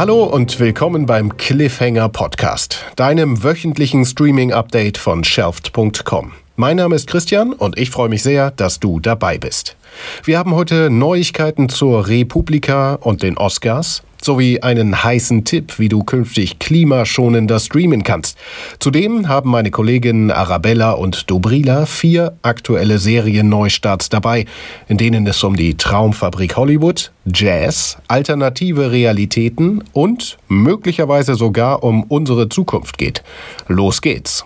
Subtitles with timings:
[0.00, 6.32] Hallo und willkommen beim Cliffhanger Podcast, deinem wöchentlichen Streaming-Update von Shelft.com.
[6.56, 9.76] Mein Name ist Christian und ich freue mich sehr, dass du dabei bist.
[10.24, 16.02] Wir haben heute Neuigkeiten zur Republika und den Oscars sowie einen heißen Tipp, wie du
[16.04, 18.38] künftig klimaschonender streamen kannst.
[18.78, 24.46] Zudem haben meine Kolleginnen Arabella und Dobrila vier aktuelle Serienneustarts dabei,
[24.88, 32.48] in denen es um die Traumfabrik Hollywood, Jazz, alternative Realitäten und möglicherweise sogar um unsere
[32.48, 33.22] Zukunft geht.
[33.68, 34.44] Los geht's.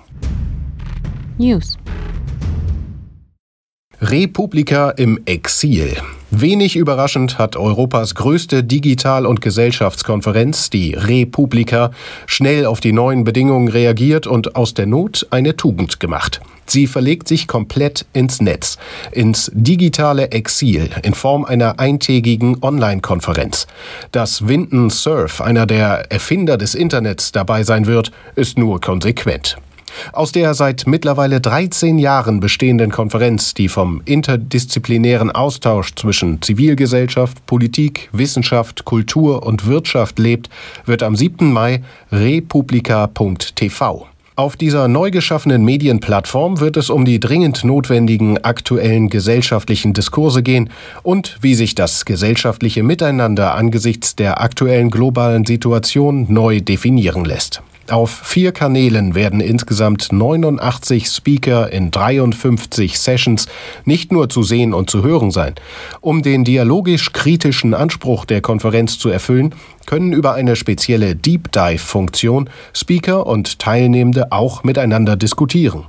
[1.39, 1.77] News.
[4.11, 5.97] Republika im Exil.
[6.31, 11.91] Wenig überraschend hat Europas größte Digital- und Gesellschaftskonferenz, die Republika,
[12.27, 16.43] schnell auf die neuen Bedingungen reagiert und aus der Not eine Tugend gemacht.
[16.67, 18.77] Sie verlegt sich komplett ins Netz,
[19.13, 23.67] ins digitale Exil in Form einer eintägigen Online-Konferenz.
[24.13, 29.57] Dass Winton Cerf, einer der Erfinder des Internets, dabei sein wird, ist nur konsequent.
[30.13, 38.09] Aus der seit mittlerweile 13 Jahren bestehenden Konferenz, die vom interdisziplinären Austausch zwischen Zivilgesellschaft, Politik,
[38.13, 40.49] Wissenschaft, Kultur und Wirtschaft lebt,
[40.87, 41.53] wird am 7.
[41.53, 44.07] Mai republika.tv.
[44.37, 50.71] Auf dieser neu geschaffenen Medienplattform wird es um die dringend notwendigen aktuellen gesellschaftlichen Diskurse gehen
[51.05, 57.63] und wie sich das gesellschaftliche Miteinander angesichts der aktuellen globalen Situation neu definieren lässt.
[57.91, 63.47] Auf vier Kanälen werden insgesamt 89 Speaker in 53 Sessions
[63.85, 65.55] nicht nur zu sehen und zu hören sein.
[66.01, 69.55] Um den dialogisch-kritischen Anspruch der Konferenz zu erfüllen,
[69.85, 75.85] können über eine spezielle Deep Dive-Funktion Speaker und Teilnehmende auch miteinander diskutieren.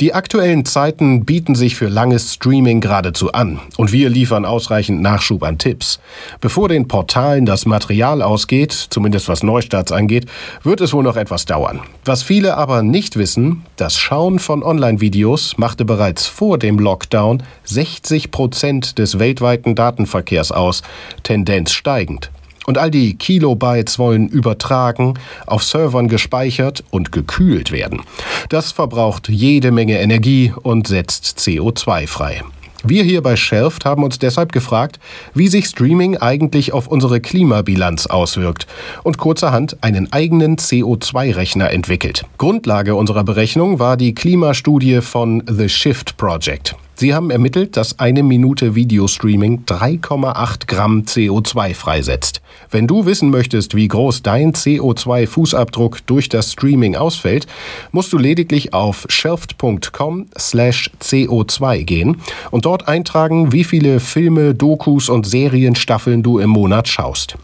[0.00, 5.44] Die aktuellen Zeiten bieten sich für langes Streaming geradezu an und wir liefern ausreichend Nachschub
[5.44, 6.00] an Tipps.
[6.40, 10.26] Bevor den Portalen das Material ausgeht, zumindest was Neustarts angeht,
[10.64, 11.78] wird es wohl noch etwas dauern.
[12.04, 18.32] Was viele aber nicht wissen, das Schauen von Online-Videos machte bereits vor dem Lockdown 60
[18.32, 20.82] Prozent des weltweiten Datenverkehrs aus,
[21.22, 22.32] Tendenz steigend.
[22.66, 25.14] Und all die Kilobytes wollen übertragen,
[25.46, 28.02] auf Servern gespeichert und gekühlt werden.
[28.48, 32.42] Das verbraucht jede Menge Energie und setzt CO2 frei.
[32.86, 35.00] Wir hier bei Shelft haben uns deshalb gefragt,
[35.32, 38.66] wie sich Streaming eigentlich auf unsere Klimabilanz auswirkt
[39.04, 42.26] und kurzerhand einen eigenen CO2-Rechner entwickelt.
[42.36, 46.76] Grundlage unserer Berechnung war die Klimastudie von The Shift Project.
[46.96, 52.40] Sie haben ermittelt, dass eine Minute Videostreaming 3,8 Gramm CO2 freisetzt.
[52.70, 57.48] Wenn du wissen möchtest, wie groß dein CO2-Fußabdruck durch das Streaming ausfällt,
[57.90, 62.20] musst du lediglich auf shelft.com slash CO2 gehen
[62.52, 67.36] und dort eintragen, wie viele Filme, Dokus und Serienstaffeln du im Monat schaust.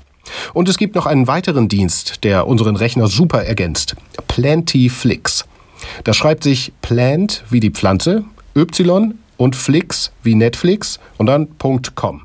[0.55, 3.97] Und es gibt noch einen weiteren Dienst, der unseren Rechner super ergänzt.
[4.29, 5.45] Plantyflix.
[6.05, 8.25] Das schreibt sich Plant wie die Pflanze,
[8.57, 11.49] Y und Flix wie Netflix und dann
[11.95, 12.23] .com.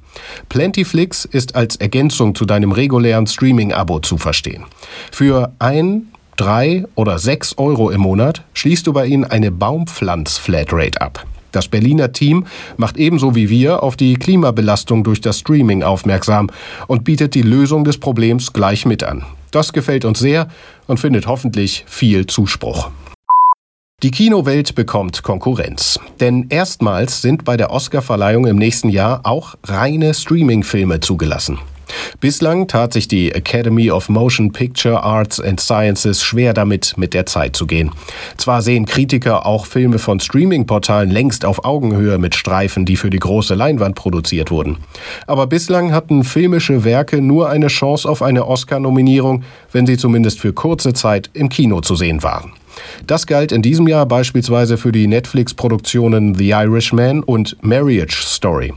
[0.50, 4.66] Plentyflix ist als Ergänzung zu deinem regulären Streaming-Abo zu verstehen.
[5.12, 11.26] Für ein, drei oder sechs Euro im Monat schließt du bei ihnen eine Baumpflanz-Flatrate ab.
[11.54, 16.50] Das Berliner Team macht ebenso wie wir auf die Klimabelastung durch das Streaming aufmerksam
[16.88, 19.24] und bietet die Lösung des Problems gleich mit an.
[19.52, 20.50] Das gefällt uns sehr
[20.86, 22.90] und findet hoffentlich viel Zuspruch.
[24.06, 26.00] Die Kinowelt bekommt Konkurrenz.
[26.20, 31.58] Denn erstmals sind bei der Oscarverleihung im nächsten Jahr auch reine Streaming-Filme zugelassen.
[32.20, 37.26] Bislang tat sich die Academy of Motion Picture Arts and Sciences schwer damit, mit der
[37.26, 37.90] Zeit zu gehen.
[38.38, 43.18] Zwar sehen Kritiker auch Filme von Streaming-Portalen längst auf Augenhöhe mit Streifen, die für die
[43.18, 44.78] große Leinwand produziert wurden.
[45.26, 50.54] Aber bislang hatten filmische Werke nur eine Chance auf eine Oscar-Nominierung, wenn sie zumindest für
[50.54, 52.54] kurze Zeit im Kino zu sehen waren.
[53.08, 58.74] Das galt in diesem Jahr beispielsweise für die Netflix-Produktionen The Irishman und Marriage Story.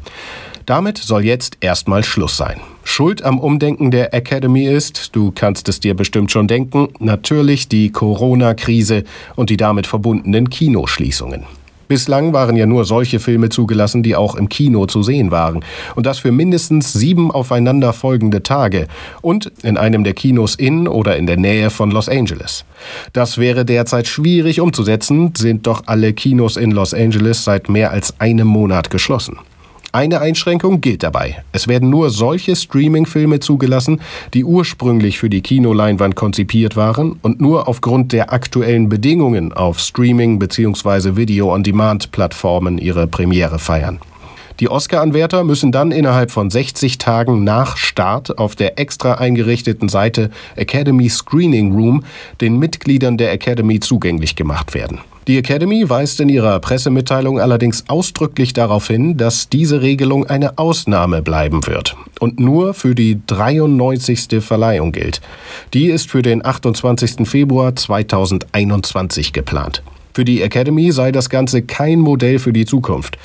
[0.66, 2.60] Damit soll jetzt erstmal Schluss sein.
[2.84, 7.90] Schuld am Umdenken der Academy ist, du kannst es dir bestimmt schon denken, natürlich die
[7.90, 9.04] Corona-Krise
[9.34, 11.44] und die damit verbundenen Kinoschließungen.
[11.88, 15.64] Bislang waren ja nur solche Filme zugelassen, die auch im Kino zu sehen waren.
[15.94, 18.86] Und das für mindestens sieben aufeinanderfolgende Tage
[19.22, 22.64] und in einem der Kinos in oder in der Nähe von Los Angeles.
[23.12, 28.20] Das wäre derzeit schwierig umzusetzen, sind doch alle Kinos in Los Angeles seit mehr als
[28.20, 29.38] einem Monat geschlossen.
[29.90, 31.42] Eine Einschränkung gilt dabei.
[31.52, 34.02] Es werden nur solche Streaming-Filme zugelassen,
[34.34, 40.38] die ursprünglich für die Kinoleinwand konzipiert waren und nur aufgrund der aktuellen Bedingungen auf Streaming-
[40.38, 41.16] bzw.
[41.16, 43.98] Video-on-Demand-Plattformen ihre Premiere feiern.
[44.60, 50.30] Die Oscar-Anwärter müssen dann innerhalb von 60 Tagen nach Start auf der extra eingerichteten Seite
[50.56, 52.04] Academy Screening Room
[52.40, 54.98] den Mitgliedern der Academy zugänglich gemacht werden.
[55.28, 61.20] Die Academy weist in ihrer Pressemitteilung allerdings ausdrücklich darauf hin, dass diese Regelung eine Ausnahme
[61.20, 64.42] bleiben wird und nur für die 93.
[64.42, 65.20] Verleihung gilt.
[65.74, 67.28] Die ist für den 28.
[67.28, 69.82] Februar 2021 geplant.
[70.14, 73.18] Für die Academy sei das Ganze kein Modell für die Zukunft.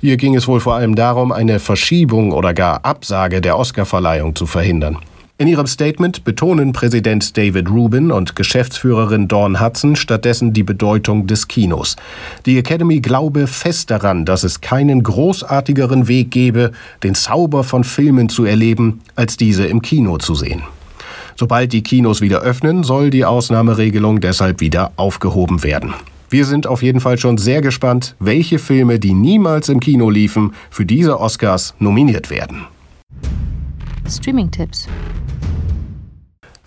[0.00, 4.46] Hier ging es wohl vor allem darum, eine Verschiebung oder gar Absage der Oscarverleihung zu
[4.46, 4.98] verhindern.
[5.36, 11.48] In ihrem Statement betonen Präsident David Rubin und Geschäftsführerin Dawn Hudson stattdessen die Bedeutung des
[11.48, 11.96] Kinos.
[12.46, 16.70] Die Academy glaube fest daran, dass es keinen großartigeren Weg gebe,
[17.02, 20.62] den Zauber von Filmen zu erleben, als diese im Kino zu sehen.
[21.34, 25.94] Sobald die Kinos wieder öffnen, soll die Ausnahmeregelung deshalb wieder aufgehoben werden.
[26.30, 30.52] Wir sind auf jeden Fall schon sehr gespannt, welche Filme, die niemals im Kino liefen,
[30.70, 32.66] für diese Oscars nominiert werden.
[34.08, 34.86] Streaming-Tipps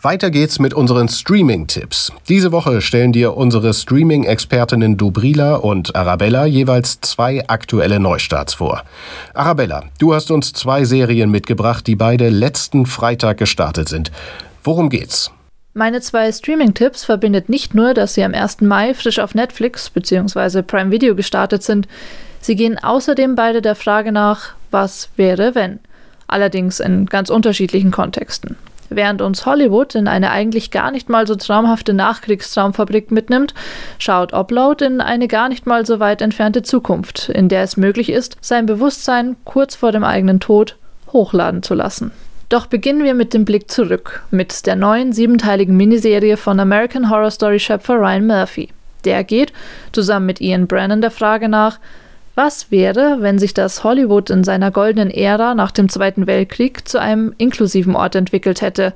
[0.01, 2.11] weiter geht's mit unseren Streaming-Tipps.
[2.29, 8.83] Diese Woche stellen dir unsere Streaming-Expertinnen Dubrila und Arabella jeweils zwei aktuelle Neustarts vor.
[9.33, 14.11] Arabella, du hast uns zwei Serien mitgebracht, die beide letzten Freitag gestartet sind.
[14.63, 15.31] Worum geht's?
[15.73, 18.61] Meine zwei Streaming-Tipps verbindet nicht nur, dass sie am 1.
[18.61, 20.63] Mai frisch auf Netflix bzw.
[20.63, 21.87] Prime Video gestartet sind,
[22.41, 25.79] sie gehen außerdem beide der Frage nach, was wäre, wenn.
[26.27, 28.57] Allerdings in ganz unterschiedlichen Kontexten.
[28.89, 33.53] Während uns Hollywood in eine eigentlich gar nicht mal so traumhafte Nachkriegstraumfabrik mitnimmt,
[33.99, 38.09] schaut Upload in eine gar nicht mal so weit entfernte Zukunft, in der es möglich
[38.09, 40.77] ist, sein Bewusstsein kurz vor dem eigenen Tod
[41.11, 42.11] hochladen zu lassen.
[42.49, 47.31] Doch beginnen wir mit dem Blick zurück, mit der neuen siebenteiligen Miniserie von American Horror
[47.31, 48.69] Story Schöpfer Ryan Murphy.
[49.03, 49.51] Der geht,
[49.91, 51.79] zusammen mit Ian Brennan, der Frage nach,
[52.37, 57.01] was wäre, wenn sich das Hollywood in seiner goldenen Ära nach dem Zweiten Weltkrieg zu
[57.01, 58.93] einem inklusiven Ort entwickelt hätte,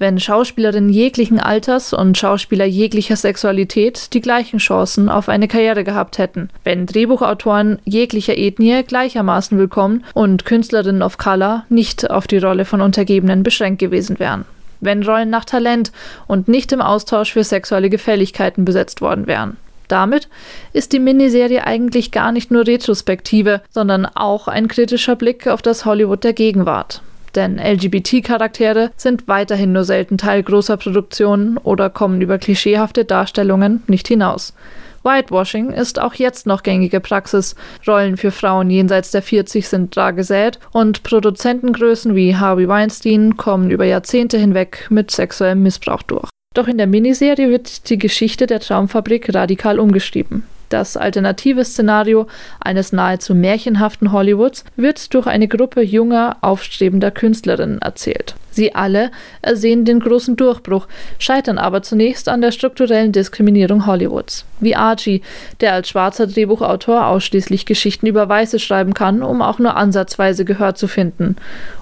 [0.00, 6.18] wenn Schauspielerinnen jeglichen Alters und Schauspieler jeglicher Sexualität die gleichen Chancen auf eine Karriere gehabt
[6.18, 12.64] hätten, wenn Drehbuchautoren jeglicher Ethnie gleichermaßen willkommen und Künstlerinnen of Color nicht auf die Rolle
[12.64, 14.46] von Untergebenen beschränkt gewesen wären,
[14.80, 15.92] wenn Rollen nach Talent
[16.26, 19.58] und nicht im Austausch für sexuelle Gefälligkeiten besetzt worden wären.
[19.90, 20.28] Damit
[20.72, 25.84] ist die Miniserie eigentlich gar nicht nur Retrospektive, sondern auch ein kritischer Blick auf das
[25.84, 27.02] Hollywood der Gegenwart.
[27.34, 34.06] Denn LGBT-Charaktere sind weiterhin nur selten Teil großer Produktionen oder kommen über klischeehafte Darstellungen nicht
[34.06, 34.54] hinaus.
[35.02, 37.56] Whitewashing ist auch jetzt noch gängige Praxis.
[37.86, 43.70] Rollen für Frauen jenseits der 40 sind rar gesät und Produzentengrößen wie Harvey Weinstein kommen
[43.70, 46.28] über Jahrzehnte hinweg mit sexuellem Missbrauch durch.
[46.52, 50.42] Doch in der Miniserie wird die Geschichte der Traumfabrik radikal umgeschrieben.
[50.70, 52.28] Das alternative Szenario
[52.60, 58.36] eines nahezu märchenhaften Hollywoods wird durch eine Gruppe junger, aufstrebender Künstlerinnen erzählt.
[58.52, 59.10] Sie alle
[59.42, 60.86] ersehen den großen Durchbruch,
[61.18, 64.44] scheitern aber zunächst an der strukturellen Diskriminierung Hollywoods.
[64.60, 65.22] Wie Archie,
[65.60, 70.76] der als schwarzer Drehbuchautor ausschließlich Geschichten über Weiße schreiben kann, um auch nur ansatzweise Gehör
[70.76, 71.34] zu finden.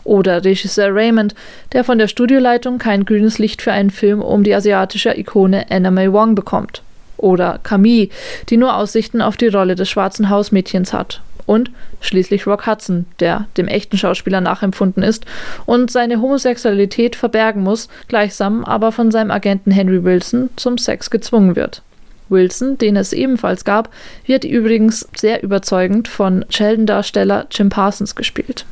[0.05, 1.35] Oder Regisseur Raymond,
[1.73, 5.91] der von der Studioleitung kein grünes Licht für einen Film um die asiatische Ikone Anna
[5.91, 6.83] May Wong bekommt.
[7.19, 8.09] Oder Camille,
[8.49, 11.21] die nur Aussichten auf die Rolle des schwarzen Hausmädchens hat.
[11.45, 11.71] Und
[12.01, 15.25] schließlich Rock Hudson, der dem echten Schauspieler nachempfunden ist
[15.65, 21.57] und seine Homosexualität verbergen muss, gleichsam aber von seinem Agenten Henry Wilson zum Sex gezwungen
[21.57, 21.83] wird.
[22.29, 23.89] Wilson, den es ebenfalls gab,
[24.27, 28.67] wird übrigens sehr überzeugend von Sheldon-Darsteller Jim Parsons gespielt.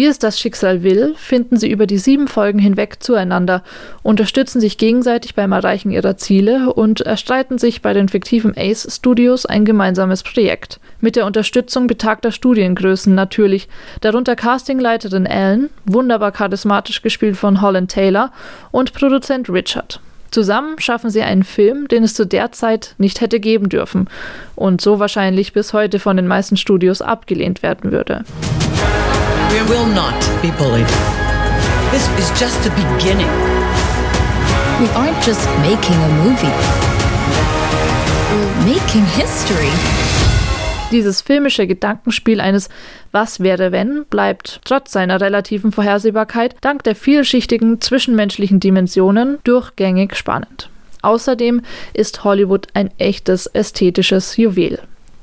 [0.00, 3.62] Wie es das Schicksal will, finden sie über die sieben Folgen hinweg zueinander,
[4.02, 9.44] unterstützen sich gegenseitig beim Erreichen ihrer Ziele und erstreiten sich bei den fiktiven Ace Studios
[9.44, 10.80] ein gemeinsames Projekt.
[11.02, 13.68] Mit der Unterstützung betagter Studiengrößen natürlich,
[14.00, 18.32] darunter Castingleiterin Ellen, wunderbar charismatisch gespielt von Holland Taylor,
[18.70, 20.00] und Produzent Richard.
[20.30, 24.08] Zusammen schaffen sie einen Film, den es zu der Zeit nicht hätte geben dürfen
[24.56, 28.24] und so wahrscheinlich bis heute von den meisten Studios abgelehnt werden würde.
[29.52, 30.86] We will not be bullied.
[31.90, 33.26] This is just the beginning.
[34.78, 36.54] We aren't just making a movie.
[38.30, 39.72] We're making history.
[40.92, 42.68] Dieses filmische Gedankenspiel eines
[43.10, 50.70] Was wäre wenn bleibt trotz seiner relativen Vorhersehbarkeit dank der vielschichtigen zwischenmenschlichen Dimensionen durchgängig spannend.
[51.02, 54.78] Außerdem ist Hollywood ein echtes ästhetisches Juwel.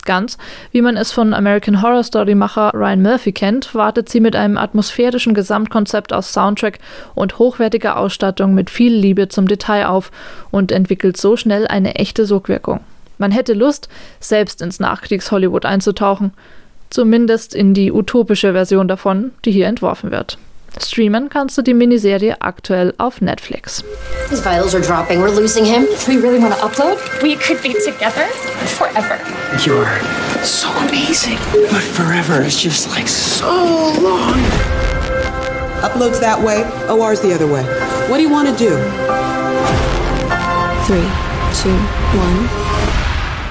[0.07, 0.37] Ganz
[0.71, 4.57] wie man es von American Horror Story Macher Ryan Murphy kennt, wartet sie mit einem
[4.57, 6.79] atmosphärischen Gesamtkonzept aus Soundtrack
[7.13, 10.11] und hochwertiger Ausstattung mit viel Liebe zum Detail auf
[10.49, 12.79] und entwickelt so schnell eine echte Sogwirkung.
[13.17, 13.89] Man hätte Lust,
[14.21, 16.31] selbst ins Nachkriegs-Hollywood einzutauchen.
[16.89, 20.37] Zumindest in die utopische Version davon, die hier entworfen wird.
[20.79, 23.83] Streamen kannst du die Miniserie aktuell auf Netflix.
[24.29, 25.21] His vitals are dropping.
[25.21, 25.85] We're losing him.
[25.85, 26.97] Do we really want to upload?
[27.21, 28.27] We could be together
[28.77, 29.17] forever.
[29.65, 29.87] You're
[30.43, 31.37] so amazing.
[31.71, 33.47] But forever is just like so
[34.01, 34.39] long.
[35.81, 37.63] Uploads that way, OR's the other way.
[38.09, 38.71] What do you want to do?
[40.85, 41.07] Three,
[41.53, 41.75] two,
[42.17, 42.49] one.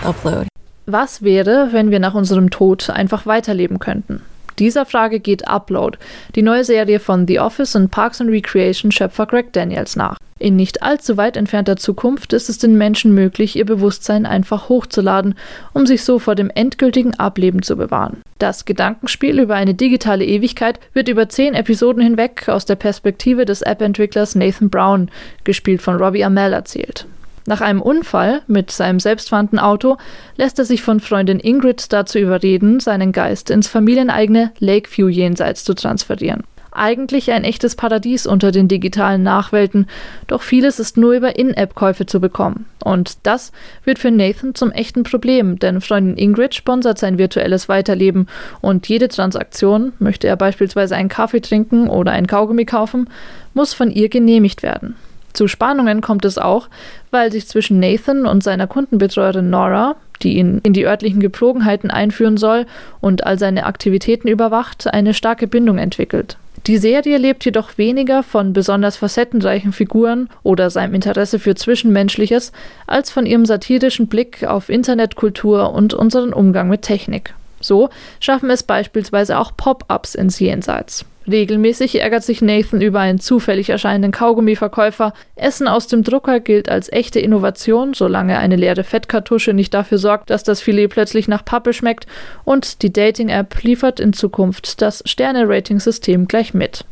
[0.03, 0.49] Upload.
[0.87, 4.23] Was wäre, wenn wir nach unserem Tod einfach weiterleben könnten?
[4.59, 5.99] Dieser Frage geht Upload,
[6.35, 10.17] die neue Serie von The Office und Parks and Recreation Schöpfer Greg Daniels nach.
[10.39, 15.35] In nicht allzu weit entfernter Zukunft ist es den Menschen möglich, ihr Bewusstsein einfach hochzuladen,
[15.73, 18.21] um sich so vor dem endgültigen Ableben zu bewahren.
[18.39, 23.63] Das Gedankenspiel über eine digitale Ewigkeit wird über zehn Episoden hinweg aus der Perspektive des
[23.63, 25.11] App-Entwicklers Nathan Brown,
[25.45, 27.07] gespielt von Robbie Amell, erzählt.
[27.47, 29.97] Nach einem Unfall mit seinem selbstfahrenden Auto
[30.37, 35.75] lässt er sich von Freundin Ingrid dazu überreden, seinen Geist ins familieneigene Lakeview jenseits zu
[35.75, 36.43] transferieren.
[36.73, 39.87] Eigentlich ein echtes Paradies unter den digitalen Nachwelten,
[40.27, 42.67] doch vieles ist nur über In-App-Käufe zu bekommen.
[42.85, 43.53] Und das
[43.85, 48.27] wird für Nathan zum echten Problem, denn Freundin Ingrid sponsert sein virtuelles Weiterleben
[48.61, 53.09] und jede Transaktion, möchte er beispielsweise einen Kaffee trinken oder ein Kaugummi kaufen,
[53.55, 54.97] muss von ihr genehmigt werden.
[55.37, 56.69] Zu Spannungen kommt es auch,
[57.11, 62.39] weil sich zwischen Nathan und seiner Kundenbetreuerin Nora, die ihn in die örtlichen Gepflogenheiten einführen
[62.39, 62.65] soll
[63.03, 66.39] und all seine Aktivitäten überwacht, eine starke Bindung entwickelt.
[66.67, 72.53] Die Serie lebt jedoch weniger von besonders facettenreichen Figuren oder seinem Interesse für Zwischenmenschliches,
[72.87, 77.35] als von ihrem satirischen Blick auf Internetkultur und unseren Umgang mit Technik.
[77.61, 77.91] So
[78.21, 81.05] schaffen es beispielsweise auch Pop-ups ins Jenseits.
[81.29, 85.13] Regelmäßig ärgert sich Nathan über einen zufällig erscheinenden Kaugummiverkäufer.
[85.35, 90.31] Essen aus dem Drucker gilt als echte Innovation, solange eine leere Fettkartusche nicht dafür sorgt,
[90.31, 92.07] dass das Filet plötzlich nach Pappe schmeckt.
[92.45, 96.85] Und die Dating-App liefert in Zukunft das Sterne-Rating-System gleich mit.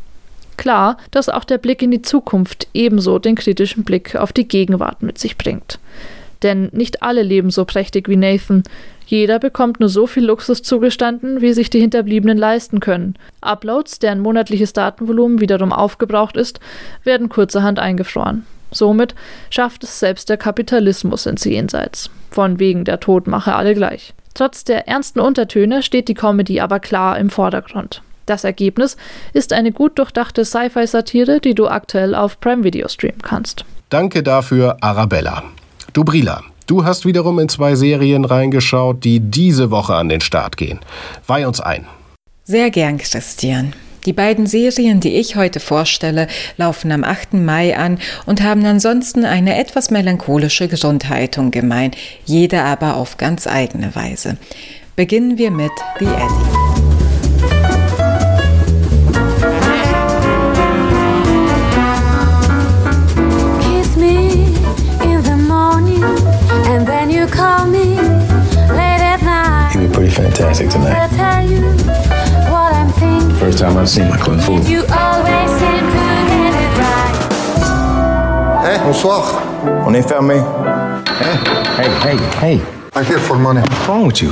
[0.57, 5.03] Klar, dass auch der Blick in die Zukunft ebenso den kritischen Blick auf die Gegenwart
[5.03, 5.79] mit sich bringt.
[6.45, 8.63] Denn nicht alle leben so prächtig wie Nathan.
[9.07, 13.17] Jeder bekommt nur so viel Luxus zugestanden, wie sich die Hinterbliebenen leisten können.
[13.41, 16.61] Uploads, deren monatliches Datenvolumen wiederum aufgebraucht ist,
[17.03, 18.47] werden kurzerhand eingefroren.
[18.71, 19.15] Somit
[19.51, 22.11] schafft es selbst der Kapitalismus ins Jenseits.
[22.31, 24.15] Von wegen der Tod mache alle gleich.
[24.35, 28.03] Trotz der ernsten Untertöne steht die Comedy aber klar im Vordergrund.
[28.27, 28.97] Das Ergebnis
[29.33, 33.65] ist eine gut durchdachte Sci-Fi-Satire, die du aktuell auf Prime Video streamen kannst.
[33.91, 35.45] Danke dafür, Arabella.
[35.95, 40.81] Dubrila, du hast wiederum in zwei Serien reingeschaut, die diese Woche an den Start gehen.
[41.29, 41.87] Weih uns ein.
[42.43, 43.75] Sehr gern, Christian.
[44.05, 47.35] Die beiden Serien, die ich heute vorstelle, laufen am 8.
[47.35, 51.93] Mai an und haben ansonsten eine etwas melancholische Grundhaltung gemein,
[52.25, 54.37] jede aber auf ganz eigene Weise.
[54.97, 57.84] Beginnen wir mit The Eddie.
[70.15, 71.09] Fantastic I tonight.
[71.17, 71.61] tell you
[72.51, 73.37] what I'm thinking.
[73.39, 74.61] First time I've seen my clone fool.
[74.61, 77.15] You always seem to get it right.
[78.65, 79.23] Hey, bonsoir.
[79.87, 80.39] On est fermé.
[81.19, 81.37] Hey,
[81.77, 82.61] hey, hey, hey.
[82.95, 83.61] I'm here for money.
[83.61, 84.31] What's wrong with you?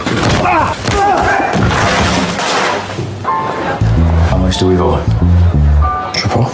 [4.31, 5.03] How much do we owe?
[6.15, 6.47] Triple.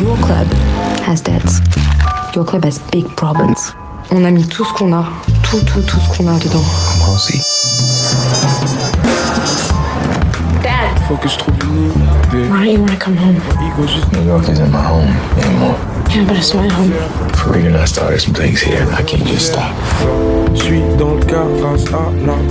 [0.00, 0.46] Your club
[1.04, 1.60] has debts.
[2.34, 3.74] Your club has big problems.
[4.10, 5.04] On a mis tout ce qu'on a,
[5.50, 6.64] tout, tout, tout ce qu'on a dedans.
[6.98, 7.38] Moi aussi.
[10.62, 13.36] Dad, Faut que je trouve une Why don't you want to come home?
[14.12, 15.08] New York isn't my home
[15.40, 15.76] anymore.
[16.10, 16.92] Yeah, but it's my home.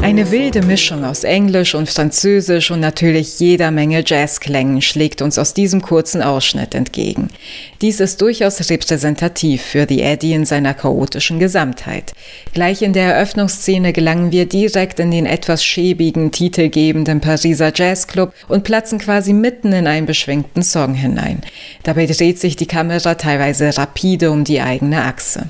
[0.02, 5.54] Eine wilde Mischung aus Englisch und Französisch und natürlich jeder Menge Jazzklängen schlägt uns aus
[5.54, 7.30] diesem kurzen Ausschnitt entgegen.
[7.82, 12.14] Dies ist durchaus repräsentativ für The Eddie in seiner chaotischen Gesamtheit.
[12.54, 18.64] Gleich in der Eröffnungsszene gelangen wir direkt in den etwas schäbigen, titelgebenden Pariser Jazzclub und
[18.64, 21.42] platzen quasi mitten in einen beschwingten Song hinein.
[21.84, 25.50] Dabei dreht sich die Kamera teilweise rapide um die eigene Achse.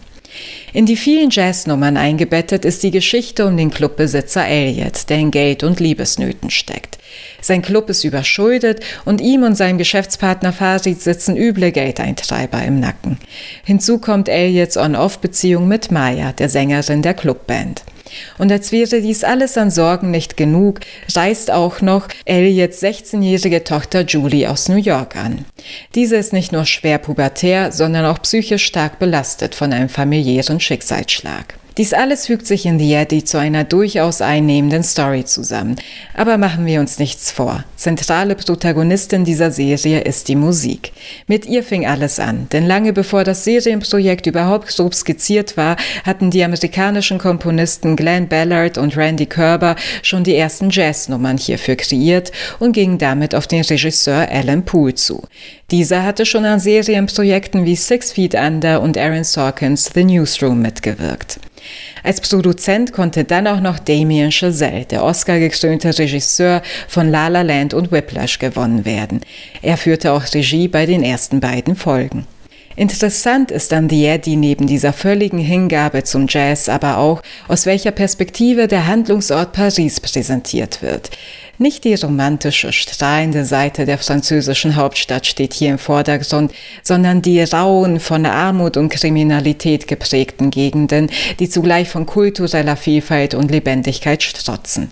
[0.74, 5.64] In die vielen Jazznummern eingebettet ist die Geschichte um den Clubbesitzer Elliot, der in Geld
[5.64, 6.98] und Liebesnöten steckt.
[7.42, 13.18] Sein Club ist überschuldet und ihm und seinem Geschäftspartner Farid sitzen üble Geldeintreiber im Nacken.
[13.64, 17.84] Hinzu kommt Elliots On-Off-Beziehung mit Maya, der Sängerin der Clubband.
[18.38, 20.80] Und als wäre dies alles an Sorgen nicht genug,
[21.16, 25.46] reist auch noch Elliots 16-jährige Tochter Julie aus New York an.
[25.96, 31.56] Diese ist nicht nur schwer pubertär, sondern auch psychisch stark belastet von einem familiären Schicksalsschlag.
[31.78, 35.76] Dies alles fügt sich in The Yeti zu einer durchaus einnehmenden Story zusammen.
[36.14, 37.66] Aber machen wir uns nichts vor.
[37.76, 40.94] Zentrale Protagonistin dieser Serie ist die Musik.
[41.28, 46.32] Mit ihr fing alles an, denn lange bevor das Serienprojekt überhaupt grob skizziert war, hatten
[46.32, 52.72] die amerikanischen Komponisten Glenn Ballard und Randy Kerber schon die ersten Jazznummern hierfür kreiert und
[52.72, 55.28] gingen damit auf den Regisseur Alan Poole zu.
[55.72, 61.40] Dieser hatte schon an Serienprojekten wie Six Feet Under und Aaron Sorkins The Newsroom mitgewirkt.
[62.04, 67.74] Als Produzent konnte dann auch noch Damien Chazelle, der Oscar-gekrönte Regisseur von La La Land
[67.74, 69.22] und Whiplash, gewonnen werden.
[69.64, 72.28] Er führte auch Regie bei den ersten beiden Folgen.
[72.78, 77.92] Interessant ist an The Eddie neben dieser völligen Hingabe zum Jazz aber auch, aus welcher
[77.92, 81.10] Perspektive der Handlungsort Paris präsentiert wird.
[81.58, 86.52] Nicht die romantische, strahlende Seite der französischen Hauptstadt steht hier im Vordergrund,
[86.84, 93.52] sondern die rauen, von Armut und Kriminalität geprägten Gegenden, die zugleich von kultureller Vielfalt und
[93.52, 94.92] Lebendigkeit strotzen.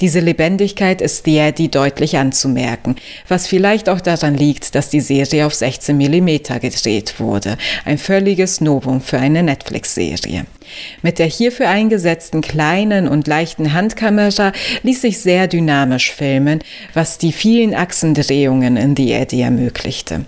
[0.00, 5.46] Diese Lebendigkeit ist The Eddie deutlich anzumerken, was vielleicht auch daran liegt, dass die Serie
[5.46, 10.46] auf 16 mm gedreht wurde, ein völliges Novum für eine Netflix-Serie.
[11.02, 16.60] Mit der hierfür eingesetzten kleinen und leichten Handkamera ließ sich sehr dynamisch filmen,
[16.94, 20.24] was die vielen Achsendrehungen in The Eddie ermöglichte.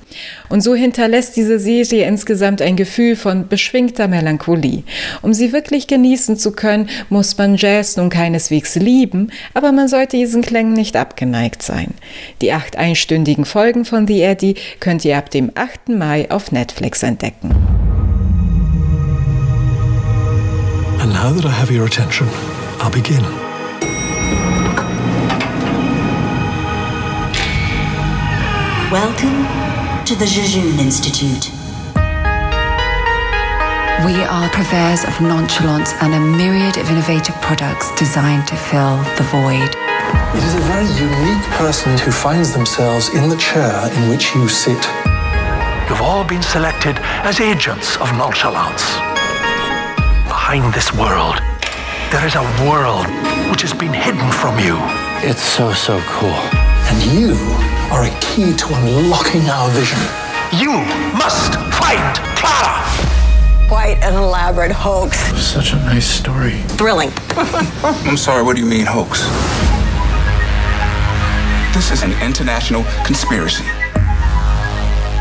[0.48, 4.82] Und so hinterlässt diese Serie insgesamt ein Gefühl von beschwingter Melancholie.
[5.22, 10.16] Um sie wirklich genießen zu können, muss man Jazz nun keineswegs lieben, aber man sollte
[10.16, 11.94] diesen Klängen nicht abgeneigt sein.
[12.40, 15.90] Die acht einstündigen Folgen von The Eddie könnt ihr ab dem 8.
[15.90, 17.89] Mai auf Netflix entdecken.
[21.00, 22.26] And now that I have your attention,
[22.76, 23.22] I'll begin.
[28.92, 29.48] Welcome
[30.04, 31.48] to the Jejun Institute.
[34.04, 39.24] We are purveyors of nonchalance and a myriad of innovative products designed to fill the
[39.32, 39.72] void.
[40.36, 44.46] It is a very unique person who finds themselves in the chair in which you
[44.48, 44.84] sit.
[45.88, 49.09] You've all been selected as agents of nonchalance.
[50.50, 51.36] Behind this world,
[52.10, 53.06] there is a world
[53.52, 54.74] which has been hidden from you.
[55.22, 56.34] It's so, so cool.
[56.90, 57.36] And you
[57.94, 60.00] are a key to unlocking our vision.
[60.50, 60.72] You
[61.14, 62.82] must find Clara!
[63.68, 65.18] Quite an elaborate hoax.
[65.40, 66.62] Such a nice story.
[66.74, 67.12] Thrilling.
[68.04, 69.22] I'm sorry, what do you mean hoax?
[71.76, 73.66] This is an international conspiracy.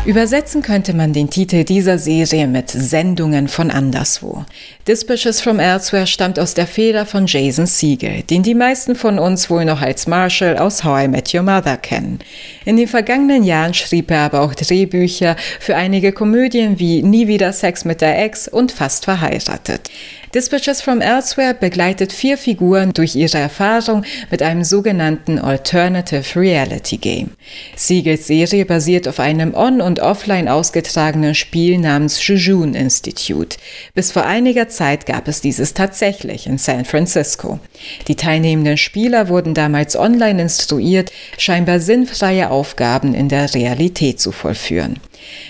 [0.06, 4.46] Übersetzen könnte man den Titel dieser Serie mit Sendungen von anderswo.
[4.88, 9.50] Dispatches from Elsewhere stammt aus der Feder von Jason Siegel, den die meisten von uns
[9.50, 12.18] wohl noch als Marshall aus How I Met Your Mother kennen.
[12.64, 17.52] In den vergangenen Jahren schrieb er aber auch Drehbücher für einige Komödien wie Nie wieder
[17.52, 19.90] Sex mit der Ex und Fast verheiratet.
[20.32, 27.30] Dispatches from Elsewhere begleitet vier Figuren durch ihre Erfahrung mit einem sogenannten Alternative Reality Game.
[27.74, 33.58] Siegels Serie basiert auf einem on- und offline ausgetragenen Spiel namens Jejun Institute.
[33.94, 37.58] Bis vor einiger Zeit gab es dieses tatsächlich in San Francisco.
[38.06, 45.00] Die teilnehmenden Spieler wurden damals online instruiert, scheinbar sinnfreie Aufgaben in der Realität zu vollführen.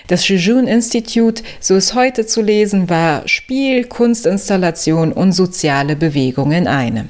[0.07, 6.67] Das Jejun Institute, so ist heute zu lesen, war Spiel, Kunstinstallation und soziale Bewegung in
[6.67, 7.09] einem.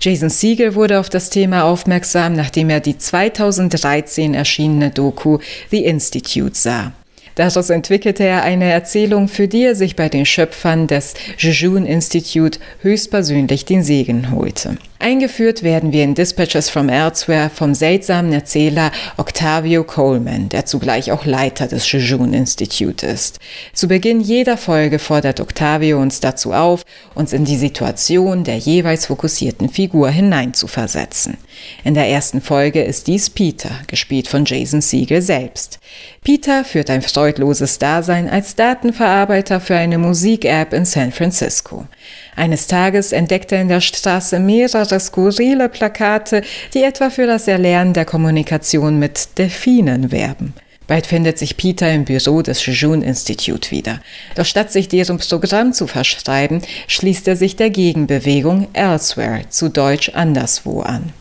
[0.00, 5.38] Jason Siegel wurde auf das Thema aufmerksam, nachdem er die 2013 erschienene Doku
[5.70, 6.92] The Institute sah.
[7.34, 12.58] Daraus entwickelte er eine Erzählung, für die er sich bei den Schöpfern des Jejun Institute
[12.80, 14.76] höchstpersönlich den Segen holte.
[15.02, 21.24] Eingeführt werden wir in Dispatches from Elsewhere vom seltsamen Erzähler Octavio Coleman, der zugleich auch
[21.24, 23.40] Leiter des Jejun Institute ist.
[23.72, 26.84] Zu Beginn jeder Folge fordert Octavio uns dazu auf,
[27.16, 31.36] uns in die Situation der jeweils fokussierten Figur hineinzuversetzen.
[31.82, 35.80] In der ersten Folge ist dies Peter, gespielt von Jason Siegel selbst.
[36.22, 41.86] Peter führt ein freudloses Dasein als Datenverarbeiter für eine Musik-App in San Francisco.
[42.34, 46.42] Eines Tages entdeckt er in der Straße mehrere skurrile Plakate,
[46.74, 50.52] die etwa für das Erlernen der Kommunikation mit Delfinen werben.
[50.88, 54.00] Bald findet sich Peter im Büro des Jejun Institute wieder.
[54.34, 60.08] Doch statt sich deren Programm zu verschreiben, schließt er sich der Gegenbewegung Elsewhere, zu Deutsch
[60.08, 61.12] anderswo an.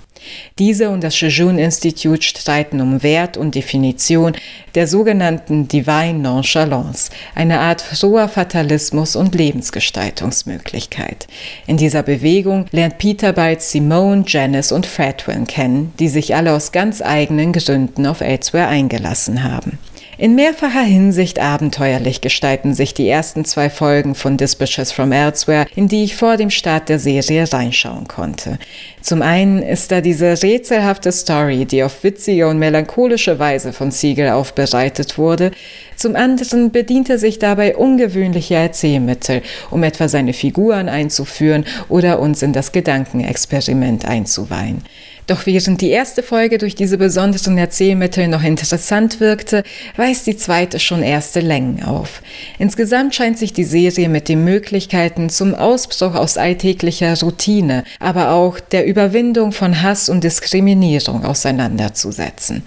[0.59, 4.33] Diese und das Jejun Institute streiten um Wert und Definition
[4.75, 11.27] der sogenannten Divine Nonchalance, eine Art froher Fatalismus und Lebensgestaltungsmöglichkeit.
[11.67, 16.71] In dieser Bewegung lernt Peter bald Simone, Janice und Fredwin kennen, die sich alle aus
[16.71, 19.79] ganz eigenen Gründen auf Elsewhere eingelassen haben.
[20.21, 25.87] In mehrfacher Hinsicht abenteuerlich gestalten sich die ersten zwei Folgen von Dispatches from Elsewhere, in
[25.87, 28.59] die ich vor dem Start der Serie reinschauen konnte.
[29.01, 34.29] Zum einen ist da diese rätselhafte Story, die auf witzige und melancholische Weise von Siegel
[34.29, 35.49] aufbereitet wurde.
[35.95, 42.43] Zum anderen bedient er sich dabei ungewöhnlicher Erzählmittel, um etwa seine Figuren einzuführen oder uns
[42.43, 44.83] in das Gedankenexperiment einzuweihen.
[45.27, 49.63] Doch während die erste Folge durch diese besonderen Erzählmittel noch interessant wirkte,
[49.95, 52.21] weist die zweite schon erste Längen auf.
[52.57, 58.59] Insgesamt scheint sich die Serie mit den Möglichkeiten zum Ausbruch aus alltäglicher Routine, aber auch
[58.59, 62.63] der Überwindung von Hass und Diskriminierung auseinanderzusetzen.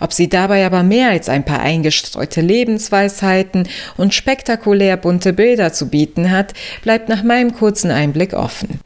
[0.00, 5.88] Ob sie dabei aber mehr als ein paar eingestreute Lebensweisheiten und spektakulär bunte Bilder zu
[5.88, 8.80] bieten hat, bleibt nach meinem kurzen Einblick offen.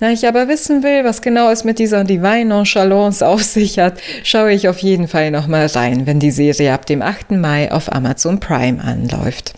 [0.00, 4.00] Da ich aber wissen will, was genau es mit dieser Divine Nonchalance auf sich hat,
[4.22, 7.32] schaue ich auf jeden Fall nochmal rein, wenn die Serie ab dem 8.
[7.32, 9.54] Mai auf Amazon Prime anläuft.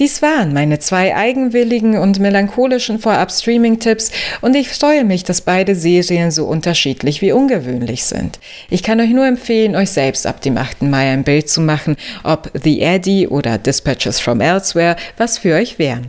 [0.00, 6.32] Dies waren meine zwei eigenwilligen und melancholischen Vorab-Streaming-Tipps und ich freue mich, dass beide Serien
[6.32, 8.40] so unterschiedlich wie ungewöhnlich sind.
[8.70, 10.82] Ich kann euch nur empfehlen, euch selbst ab dem 8.
[10.82, 15.78] Mai ein Bild zu machen, ob The Eddie oder Dispatches from Elsewhere was für euch
[15.78, 16.08] wären.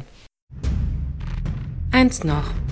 [1.91, 2.64] Eins noch.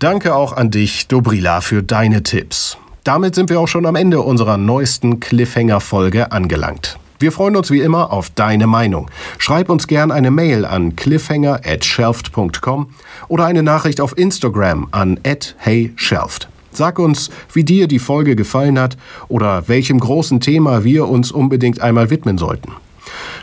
[0.00, 2.78] Danke auch an dich, Dobrila, für deine Tipps.
[3.04, 6.98] Damit sind wir auch schon am Ende unserer neuesten Cliffhanger-Folge angelangt.
[7.18, 9.10] Wir freuen uns wie immer auf deine Meinung.
[9.36, 12.94] Schreib uns gern eine Mail an cliffhanger@shelft.com
[13.28, 15.20] oder eine Nachricht auf Instagram an
[15.58, 16.48] @heyshelft.
[16.72, 18.96] Sag uns, wie dir die Folge gefallen hat
[19.28, 22.72] oder welchem großen Thema wir uns unbedingt einmal widmen sollten.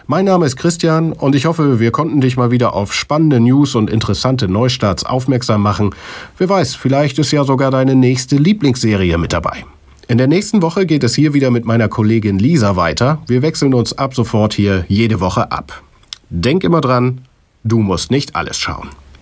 [0.09, 3.75] Mein Name ist Christian und ich hoffe, wir konnten dich mal wieder auf spannende News
[3.75, 5.93] und interessante Neustarts aufmerksam machen.
[6.37, 9.65] Wer weiß, vielleicht ist ja sogar deine nächste Lieblingsserie mit dabei.
[10.07, 13.21] In der nächsten Woche geht es hier wieder mit meiner Kollegin Lisa weiter.
[13.27, 15.83] Wir wechseln uns ab sofort hier jede Woche ab.
[16.29, 17.19] Denk immer dran,
[17.65, 18.87] du musst nicht alles schauen.